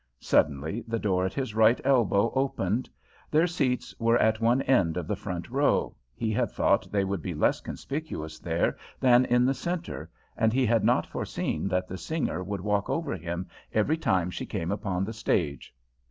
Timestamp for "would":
7.03-7.21, 12.43-12.61